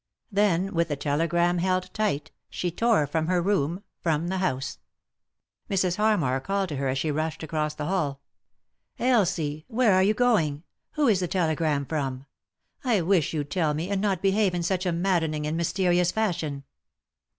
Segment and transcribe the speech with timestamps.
[0.31, 4.79] Then, with the telegram held tight, she tore from her room, from the house.
[5.69, 5.97] Mrs.
[5.97, 8.19] Harmar called to her as she rushed across the hall,"
[8.97, 10.63] Elsie 1 where are you going?
[10.93, 12.25] Who is the tele gram from?
[12.83, 16.63] I wish you'd tell me, and not behave in such a maddening and mysterious fashion."